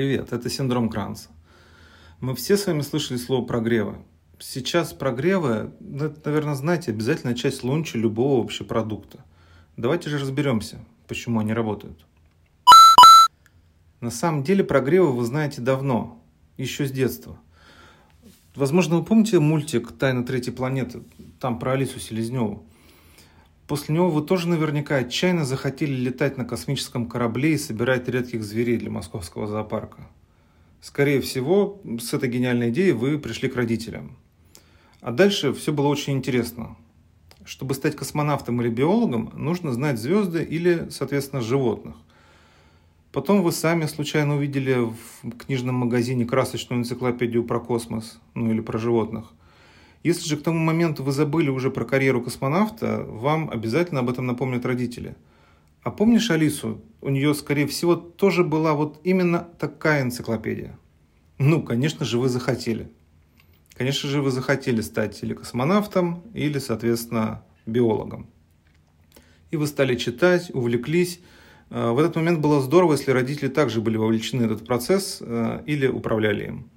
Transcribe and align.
Привет, 0.00 0.32
это 0.32 0.48
синдром 0.48 0.88
Кранца. 0.88 1.28
Мы 2.20 2.34
все 2.34 2.56
с 2.56 2.66
вами 2.66 2.80
слышали 2.80 3.18
слово 3.18 3.44
прогревы. 3.44 3.98
Сейчас 4.38 4.94
прогревы, 4.94 5.74
ну, 5.78 6.06
это, 6.06 6.22
наверное, 6.24 6.54
знаете, 6.54 6.90
обязательная 6.90 7.34
часть 7.34 7.62
лунча 7.62 7.98
любого 7.98 8.42
общепродукта. 8.42 9.22
Давайте 9.76 10.08
же 10.08 10.16
разберемся, 10.16 10.78
почему 11.06 11.40
они 11.40 11.52
работают. 11.52 12.06
На 14.00 14.10
самом 14.10 14.42
деле 14.42 14.64
прогревы 14.64 15.12
вы 15.12 15.22
знаете 15.26 15.60
давно, 15.60 16.24
еще 16.56 16.86
с 16.86 16.90
детства. 16.90 17.38
Возможно, 18.54 18.96
вы 18.96 19.04
помните 19.04 19.38
мультик 19.38 19.92
«Тайна 19.92 20.24
третьей 20.24 20.54
планеты», 20.54 21.02
там 21.40 21.58
про 21.58 21.72
Алису 21.72 22.00
Селезневу. 22.00 22.64
После 23.70 23.94
него 23.94 24.10
вы 24.10 24.22
тоже 24.22 24.48
наверняка 24.48 24.96
отчаянно 24.96 25.44
захотели 25.44 25.92
летать 25.92 26.36
на 26.36 26.44
космическом 26.44 27.06
корабле 27.06 27.52
и 27.52 27.56
собирать 27.56 28.08
редких 28.08 28.42
зверей 28.42 28.78
для 28.78 28.90
московского 28.90 29.46
зоопарка. 29.46 30.08
Скорее 30.80 31.20
всего, 31.20 31.80
с 32.00 32.12
этой 32.12 32.28
гениальной 32.28 32.70
идеей 32.70 32.90
вы 32.90 33.16
пришли 33.16 33.48
к 33.48 33.54
родителям. 33.54 34.16
А 35.00 35.12
дальше 35.12 35.52
все 35.52 35.72
было 35.72 35.86
очень 35.86 36.14
интересно. 36.14 36.76
Чтобы 37.44 37.74
стать 37.74 37.94
космонавтом 37.94 38.60
или 38.60 38.70
биологом, 38.70 39.30
нужно 39.36 39.72
знать 39.72 40.00
звезды 40.00 40.42
или, 40.42 40.88
соответственно, 40.90 41.40
животных. 41.40 41.94
Потом 43.12 43.40
вы 43.40 43.52
сами 43.52 43.86
случайно 43.86 44.34
увидели 44.34 44.78
в 45.22 45.30
книжном 45.46 45.76
магазине 45.76 46.24
красочную 46.24 46.80
энциклопедию 46.80 47.44
про 47.44 47.60
космос, 47.60 48.18
ну 48.34 48.50
или 48.50 48.62
про 48.62 48.78
животных. 48.78 49.32
Если 50.02 50.26
же 50.26 50.36
к 50.38 50.42
тому 50.42 50.58
моменту 50.58 51.02
вы 51.04 51.12
забыли 51.12 51.50
уже 51.50 51.70
про 51.70 51.84
карьеру 51.84 52.22
космонавта, 52.22 53.04
вам 53.04 53.50
обязательно 53.50 54.00
об 54.00 54.08
этом 54.08 54.26
напомнят 54.26 54.64
родители. 54.64 55.14
А 55.82 55.90
помнишь 55.90 56.30
Алису? 56.30 56.80
У 57.00 57.10
нее, 57.10 57.34
скорее 57.34 57.66
всего, 57.66 57.96
тоже 57.96 58.44
была 58.44 58.72
вот 58.74 59.00
именно 59.04 59.40
такая 59.58 60.02
энциклопедия. 60.02 60.78
Ну, 61.38 61.62
конечно 61.62 62.04
же, 62.04 62.18
вы 62.18 62.28
захотели. 62.28 62.90
Конечно 63.74 64.08
же, 64.10 64.20
вы 64.20 64.30
захотели 64.30 64.82
стать 64.82 65.22
или 65.22 65.32
космонавтом, 65.32 66.22
или, 66.34 66.58
соответственно, 66.58 67.42
биологом. 67.64 68.28
И 69.50 69.56
вы 69.56 69.66
стали 69.66 69.96
читать, 69.96 70.50
увлеклись. 70.54 71.20
Э, 71.70 71.90
в 71.90 71.98
этот 71.98 72.16
момент 72.16 72.40
было 72.40 72.60
здорово, 72.60 72.92
если 72.92 73.10
родители 73.10 73.48
также 73.48 73.80
были 73.80 73.96
вовлечены 73.96 74.48
в 74.48 74.52
этот 74.52 74.66
процесс 74.66 75.18
э, 75.20 75.62
или 75.66 75.86
управляли 75.86 76.46
им. 76.46 76.70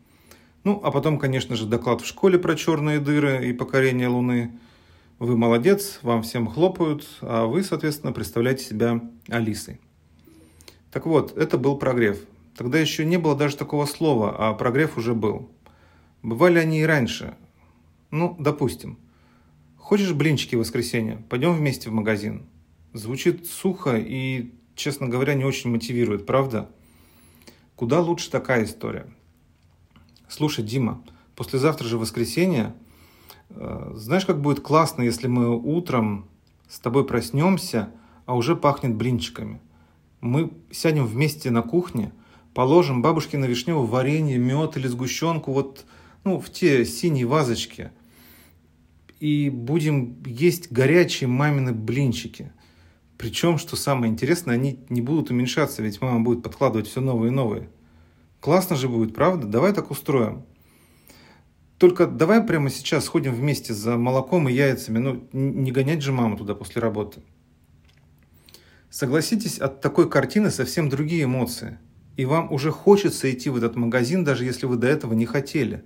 Ну, 0.64 0.80
а 0.82 0.92
потом, 0.92 1.20
конечно 1.20 1.56
же, 1.56 1.66
доклад 1.66 2.02
в 2.02 2.06
школе 2.06 2.40
про 2.40 2.56
черные 2.56 3.00
дыры 3.00 3.50
и 3.50 3.54
покорение 3.54 4.08
Луны. 4.08 4.58
Вы 5.20 5.36
молодец, 5.38 6.00
вам 6.04 6.24
всем 6.24 6.48
хлопают, 6.48 7.06
а 7.22 7.46
вы, 7.46 7.64
соответственно, 7.64 8.14
представляете 8.14 8.64
себя 8.64 9.02
Алисой. 9.28 9.82
Так 10.90 11.06
вот, 11.06 11.38
это 11.38 11.58
был 11.58 11.78
прогрев. 11.78 12.20
Тогда 12.56 12.80
еще 12.80 13.04
не 13.04 13.18
было 13.18 13.36
даже 13.36 13.58
такого 13.58 13.86
слова, 13.86 14.36
а 14.38 14.54
прогрев 14.54 14.98
уже 14.98 15.14
был. 15.14 15.50
Бывали 16.22 16.60
они 16.60 16.82
и 16.82 16.86
раньше. 16.86 17.36
Ну, 18.12 18.36
допустим. 18.40 18.98
Хочешь 19.76 20.14
блинчики 20.14 20.56
в 20.56 20.60
воскресенье? 20.60 21.26
Пойдем 21.30 21.54
вместе 21.54 21.90
в 21.90 21.94
магазин. 21.94 22.44
Звучит 22.94 23.48
сухо 23.48 23.98
и, 23.98 24.54
честно 24.76 25.10
говоря, 25.10 25.34
не 25.34 25.44
очень 25.44 25.72
мотивирует, 25.72 26.26
правда? 26.26 26.70
Куда 27.76 28.00
лучше 28.00 28.32
такая 28.32 28.64
история? 28.64 29.08
Слушай, 30.34 30.66
Дима, 30.66 31.00
послезавтра 31.36 31.86
же 31.86 32.00
воскресенье. 32.00 32.74
Э, 33.52 33.92
знаешь, 33.94 34.26
как 34.26 34.42
будет 34.42 34.62
классно, 34.62 35.04
если 35.04 35.28
мы 35.28 35.56
утром 35.56 36.28
с 36.68 36.80
тобой 36.80 37.06
проснемся, 37.06 37.92
а 38.26 38.36
уже 38.36 38.56
пахнет 38.56 38.96
блинчиками. 38.96 39.62
Мы 40.22 40.52
сядем 40.72 41.06
вместе 41.06 41.52
на 41.52 41.62
кухне, 41.62 42.14
положим 42.56 43.04
бабушке 43.04 43.38
на 43.38 43.46
вишневое 43.46 43.86
варенье, 43.86 44.40
мед 44.40 44.76
или 44.76 44.88
сгущенку 44.88 45.54
вот 45.54 45.86
ну, 46.24 46.40
в 46.40 46.50
те 46.50 46.84
синие 46.84 47.28
вазочки. 47.28 47.92
И 49.20 49.52
будем 49.52 50.24
есть 50.26 50.72
горячие 50.72 51.28
мамины 51.28 51.74
блинчики. 51.74 52.52
Причем, 53.20 53.60
что 53.60 53.76
самое 53.76 54.12
интересное, 54.12 54.56
они 54.56 54.80
не 54.90 55.02
будут 55.02 55.30
уменьшаться, 55.30 55.84
ведь 55.84 56.02
мама 56.02 56.22
будет 56.22 56.42
подкладывать 56.42 56.88
все 56.88 57.02
новые 57.02 57.32
и 57.32 57.36
новые. 57.36 57.70
Классно 58.44 58.76
же 58.76 58.90
будет, 58.90 59.16
правда? 59.16 59.48
Давай 59.48 59.72
так 59.72 59.90
устроим. 59.90 60.46
Только 61.78 62.06
давай 62.08 62.44
прямо 62.44 62.70
сейчас 62.70 63.06
сходим 63.06 63.34
вместе 63.34 63.74
за 63.74 63.96
молоком 63.96 64.50
и 64.50 64.52
яйцами. 64.52 64.98
Ну, 64.98 65.30
не 65.32 65.72
гонять 65.72 66.02
же 66.02 66.12
маму 66.12 66.36
туда 66.36 66.54
после 66.54 66.82
работы. 66.82 67.24
Согласитесь, 68.90 69.60
от 69.60 69.80
такой 69.80 70.10
картины 70.10 70.52
совсем 70.52 70.90
другие 70.90 71.24
эмоции. 71.24 71.80
И 72.18 72.26
вам 72.26 72.52
уже 72.52 72.72
хочется 72.72 73.32
идти 73.32 73.50
в 73.50 73.56
этот 73.56 73.78
магазин, 73.78 74.26
даже 74.26 74.44
если 74.44 74.66
вы 74.66 74.76
до 74.76 74.88
этого 74.88 75.14
не 75.14 75.26
хотели. 75.26 75.86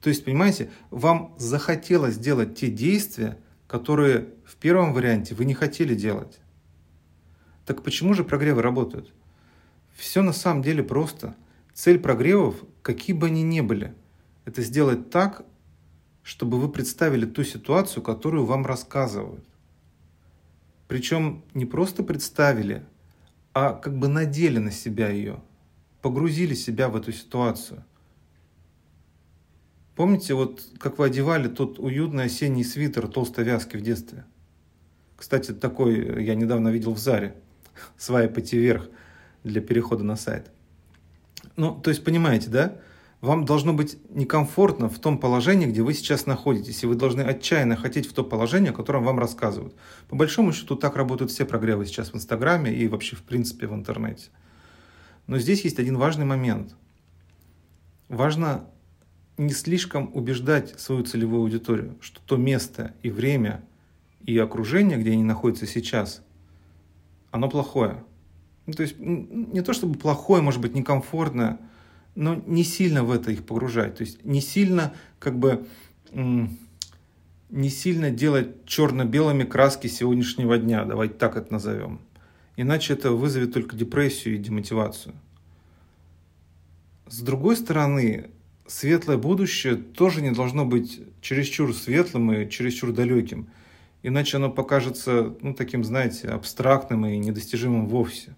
То 0.00 0.08
есть, 0.08 0.24
понимаете, 0.24 0.72
вам 0.90 1.36
захотелось 1.38 2.18
делать 2.18 2.58
те 2.58 2.72
действия, 2.72 3.38
которые 3.68 4.30
в 4.44 4.56
первом 4.56 4.94
варианте 4.94 5.36
вы 5.36 5.44
не 5.44 5.54
хотели 5.54 5.94
делать. 5.94 6.40
Так 7.64 7.84
почему 7.84 8.14
же 8.14 8.24
прогревы 8.24 8.62
работают? 8.62 9.12
Все 9.94 10.22
на 10.22 10.32
самом 10.32 10.60
деле 10.60 10.82
просто– 10.82 11.36
Цель 11.74 11.98
прогревов, 11.98 12.54
какие 12.82 13.16
бы 13.16 13.26
они 13.26 13.42
ни 13.42 13.60
были, 13.60 13.94
это 14.44 14.62
сделать 14.62 15.10
так, 15.10 15.44
чтобы 16.22 16.60
вы 16.60 16.70
представили 16.70 17.26
ту 17.26 17.42
ситуацию, 17.42 18.02
которую 18.02 18.44
вам 18.44 18.64
рассказывают. 18.64 19.44
Причем 20.86 21.42
не 21.52 21.66
просто 21.66 22.04
представили, 22.04 22.86
а 23.52 23.72
как 23.72 23.98
бы 23.98 24.06
надели 24.06 24.58
на 24.58 24.70
себя 24.70 25.10
ее, 25.10 25.40
погрузили 26.00 26.54
себя 26.54 26.88
в 26.88 26.96
эту 26.96 27.12
ситуацию. 27.12 27.84
Помните, 29.96 30.34
вот 30.34 30.64
как 30.78 30.98
вы 30.98 31.06
одевали 31.06 31.48
тот 31.48 31.80
уютный 31.80 32.24
осенний 32.24 32.64
свитер 32.64 33.08
толстой 33.08 33.44
вязки 33.44 33.76
в 33.76 33.80
детстве? 33.80 34.24
Кстати, 35.16 35.52
такой 35.52 36.24
я 36.24 36.36
недавно 36.36 36.68
видел 36.68 36.94
в 36.94 36.98
Заре. 36.98 37.34
Свайпайте 37.96 38.58
вверх 38.58 38.88
для 39.42 39.60
перехода 39.60 40.04
на 40.04 40.16
сайт. 40.16 40.50
Ну, 41.56 41.74
то 41.74 41.90
есть, 41.90 42.04
понимаете, 42.04 42.50
да? 42.50 42.76
Вам 43.20 43.46
должно 43.46 43.72
быть 43.72 43.96
некомфортно 44.10 44.90
в 44.90 44.98
том 44.98 45.18
положении, 45.18 45.66
где 45.66 45.80
вы 45.80 45.94
сейчас 45.94 46.26
находитесь, 46.26 46.82
и 46.82 46.86
вы 46.86 46.94
должны 46.94 47.22
отчаянно 47.22 47.74
хотеть 47.74 48.06
в 48.06 48.12
то 48.12 48.22
положение, 48.22 48.70
о 48.70 48.74
котором 48.74 49.04
вам 49.04 49.18
рассказывают. 49.18 49.74
По 50.08 50.16
большому 50.16 50.52
счету, 50.52 50.76
так 50.76 50.94
работают 50.96 51.30
все 51.30 51.46
прогревы 51.46 51.86
сейчас 51.86 52.12
в 52.12 52.16
Инстаграме 52.16 52.74
и 52.74 52.86
вообще, 52.86 53.16
в 53.16 53.22
принципе, 53.22 53.66
в 53.66 53.74
интернете. 53.74 54.28
Но 55.26 55.38
здесь 55.38 55.64
есть 55.64 55.78
один 55.78 55.96
важный 55.96 56.26
момент. 56.26 56.76
Важно 58.10 58.68
не 59.38 59.52
слишком 59.52 60.10
убеждать 60.12 60.78
свою 60.78 61.02
целевую 61.02 61.42
аудиторию, 61.42 61.96
что 62.00 62.20
то 62.20 62.36
место 62.36 62.94
и 63.02 63.10
время 63.10 63.64
и 64.26 64.36
окружение, 64.38 64.98
где 64.98 65.12
они 65.12 65.24
находятся 65.24 65.66
сейчас, 65.66 66.22
оно 67.30 67.48
плохое. 67.48 68.04
Ну, 68.66 68.72
то 68.72 68.82
есть 68.82 68.96
не 68.98 69.60
то 69.60 69.72
чтобы 69.72 69.98
плохое, 69.98 70.42
может 70.42 70.60
быть, 70.60 70.74
некомфортное, 70.74 71.58
но 72.14 72.34
не 72.46 72.64
сильно 72.64 73.04
в 73.04 73.10
это 73.10 73.30
их 73.30 73.44
погружать. 73.44 73.96
То 73.96 74.02
есть 74.02 74.24
не 74.24 74.40
сильно 74.40 74.94
как 75.18 75.38
бы 75.38 75.66
не 76.12 77.68
сильно 77.68 78.10
делать 78.10 78.64
черно-белыми 78.66 79.44
краски 79.44 79.86
сегодняшнего 79.86 80.58
дня, 80.58 80.84
давайте 80.84 81.14
так 81.14 81.36
это 81.36 81.52
назовем. 81.52 82.00
Иначе 82.56 82.94
это 82.94 83.10
вызовет 83.12 83.52
только 83.52 83.76
депрессию 83.76 84.36
и 84.36 84.38
демотивацию. 84.38 85.14
С 87.06 87.20
другой 87.20 87.56
стороны, 87.56 88.30
светлое 88.66 89.18
будущее 89.18 89.76
тоже 89.76 90.22
не 90.22 90.30
должно 90.30 90.64
быть 90.64 91.00
чересчур 91.20 91.74
светлым 91.74 92.32
и 92.32 92.48
чересчур 92.48 92.92
далеким. 92.92 93.48
Иначе 94.02 94.36
оно 94.36 94.50
покажется, 94.50 95.34
ну, 95.40 95.54
таким, 95.54 95.84
знаете, 95.84 96.28
абстрактным 96.28 97.06
и 97.06 97.16
недостижимым 97.18 97.88
вовсе. 97.88 98.34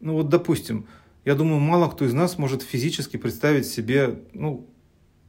Ну 0.00 0.14
вот, 0.14 0.28
допустим, 0.28 0.86
я 1.24 1.34
думаю, 1.34 1.60
мало 1.60 1.90
кто 1.90 2.04
из 2.04 2.14
нас 2.14 2.38
может 2.38 2.62
физически 2.62 3.16
представить 3.16 3.66
себе, 3.66 4.20
ну, 4.32 4.66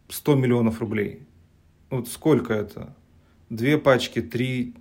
100 0.10 0.36
миллионов 0.36 0.80
рублей. 0.80 1.27
Вот 1.89 2.07
сколько 2.07 2.54
это? 2.54 2.95
Две 3.50 3.77
пачки, 3.80 4.21
три 4.21 4.75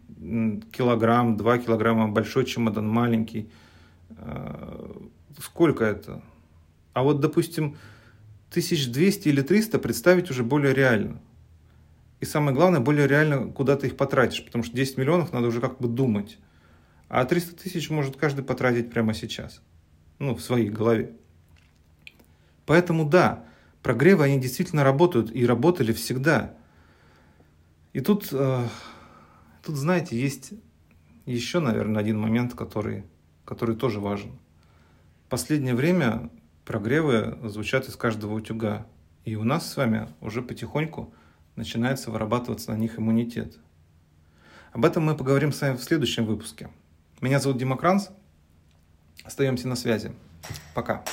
килограмм, 0.73 1.37
два 1.37 1.59
килограмма, 1.59 2.09
большой 2.09 2.45
чемодан, 2.45 2.87
маленький. 2.89 3.49
Э, 4.11 4.93
сколько 5.43 5.85
это? 5.85 6.23
А 6.93 7.03
вот, 7.03 7.21
допустим, 7.21 7.77
1200 8.51 9.29
или 9.29 9.41
300 9.41 9.79
представить 9.79 10.31
уже 10.31 10.45
более 10.45 10.75
реально. 10.75 11.21
И 12.21 12.27
самое 12.27 12.55
главное, 12.55 12.81
более 12.81 13.07
реально, 13.07 13.51
куда 13.53 13.77
ты 13.77 13.87
их 13.87 13.97
потратишь, 13.97 14.45
потому 14.45 14.65
что 14.65 14.77
10 14.77 14.99
миллионов 14.99 15.33
надо 15.33 15.47
уже 15.47 15.61
как 15.61 15.79
бы 15.79 15.89
думать. 15.89 16.39
А 17.09 17.25
300 17.25 17.57
тысяч 17.57 17.89
может 17.89 18.17
каждый 18.17 18.45
потратить 18.45 18.91
прямо 18.91 19.15
сейчас 19.15 19.63
ну, 20.19 20.35
в 20.35 20.41
своей 20.41 20.69
голове. 20.69 21.13
Поэтому 22.67 23.09
да, 23.09 23.45
прогревы, 23.83 24.25
они 24.25 24.41
действительно 24.41 24.85
работают 24.85 25.35
и 25.35 25.47
работали 25.47 25.93
всегда. 25.93 26.55
И 27.93 28.01
тут, 28.01 28.29
э, 28.33 28.67
тут 29.63 29.77
знаете, 29.77 30.21
есть 30.21 30.53
еще, 31.25 31.61
наверное, 31.61 32.01
один 32.01 32.19
момент, 32.19 32.55
который, 32.55 33.05
который 33.45 33.77
тоже 33.77 34.01
важен. 34.01 34.33
В 35.27 35.31
последнее 35.31 35.75
время 35.75 36.31
прогревы 36.65 37.39
звучат 37.45 37.89
из 37.89 37.97
каждого 37.97 38.35
утюга. 38.35 38.87
И 39.25 39.37
у 39.37 39.45
нас 39.45 39.71
с 39.71 39.77
вами 39.77 40.09
уже 40.21 40.43
потихоньку 40.43 41.13
начинается 41.57 42.11
вырабатываться 42.11 42.71
на 42.73 42.77
них 42.77 42.99
иммунитет. 42.99 43.59
Об 44.73 44.85
этом 44.85 45.05
мы 45.05 45.17
поговорим 45.17 45.53
с 45.53 45.61
вами 45.61 45.77
в 45.77 45.83
следующем 45.83 46.25
выпуске. 46.25 46.71
Меня 47.21 47.41
зовут 47.41 47.59
Дима 47.59 47.77
Кранц. 47.77 48.09
Остаемся 49.25 49.69
на 49.69 49.77
связи. 49.77 50.13
Пока. 50.75 51.05